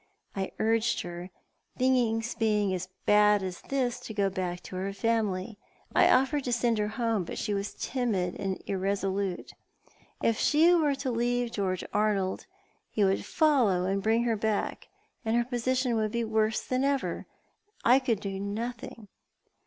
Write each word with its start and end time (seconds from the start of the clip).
I 0.35 0.51
urged 0.57 1.01
her, 1.01 1.29
things 1.77 2.33
being 2.33 2.73
as 2.73 2.89
bad 3.05 3.43
as 3.43 3.61
this, 3.61 3.99
to 3.99 4.15
go 4.15 4.31
back 4.31 4.63
to 4.63 4.75
her 4.77 4.93
family. 4.93 5.59
I 5.93 6.09
offered 6.09 6.43
to 6.45 6.51
send 6.51 6.79
her 6.79 6.87
home, 6.87 7.23
but 7.23 7.37
she 7.37 7.53
was 7.53 7.75
timid 7.75 8.33
and 8.39 8.59
irresolute. 8.65 9.53
If 10.23 10.39
she 10.39 10.73
were 10.73 10.95
to 10.95 11.11
leave 11.11 11.51
George 11.51 11.83
Arnold 11.93 12.47
he 12.89 13.03
would 13.03 13.23
follow 13.23 13.85
and 13.85 14.01
bring 14.01 14.23
her 14.23 14.35
back, 14.35 14.87
and 15.23 15.35
her 15.35 15.45
position 15.45 15.95
would 15.97 16.11
be 16.13 16.23
worse 16.23 16.61
than 16.61 16.83
ever. 16.83 17.27
I 17.85 17.99
could 17.99 18.21
do 18.21 18.39
nothing." 18.39 19.07